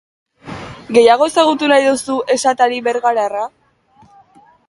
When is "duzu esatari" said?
1.89-2.81